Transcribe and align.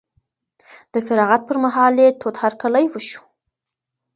د 0.93 0.95
فراغت 1.07 1.41
پر 1.47 1.57
مهال 1.65 1.93
یې 2.03 2.09
تود 2.21 2.35
هرکلی 2.43 2.85
وشو. 2.89 3.21